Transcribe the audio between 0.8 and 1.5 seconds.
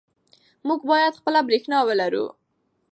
باید خپله